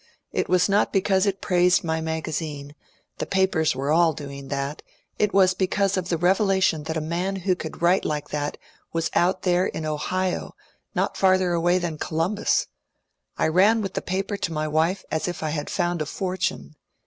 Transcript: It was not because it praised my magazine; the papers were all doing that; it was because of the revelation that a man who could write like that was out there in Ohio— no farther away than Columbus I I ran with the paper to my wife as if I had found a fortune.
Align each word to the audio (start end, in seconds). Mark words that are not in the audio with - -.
It 0.31 0.49
was 0.49 0.67
not 0.67 0.91
because 0.91 1.27
it 1.27 1.41
praised 1.41 1.83
my 1.83 2.01
magazine; 2.01 2.73
the 3.19 3.27
papers 3.27 3.75
were 3.75 3.91
all 3.91 4.13
doing 4.13 4.47
that; 4.47 4.81
it 5.19 5.31
was 5.31 5.53
because 5.53 5.95
of 5.95 6.09
the 6.09 6.17
revelation 6.17 6.85
that 6.85 6.97
a 6.97 7.01
man 7.01 7.35
who 7.35 7.55
could 7.55 7.83
write 7.83 8.03
like 8.03 8.29
that 8.29 8.57
was 8.91 9.11
out 9.13 9.43
there 9.43 9.67
in 9.67 9.85
Ohio— 9.85 10.55
no 10.95 11.09
farther 11.13 11.53
away 11.53 11.77
than 11.77 11.99
Columbus 11.99 12.65
I 13.37 13.45
I 13.45 13.49
ran 13.49 13.79
with 13.83 13.93
the 13.93 14.01
paper 14.01 14.37
to 14.37 14.51
my 14.51 14.67
wife 14.67 15.05
as 15.11 15.27
if 15.27 15.43
I 15.43 15.49
had 15.51 15.69
found 15.69 16.01
a 16.01 16.07
fortune. 16.07 16.77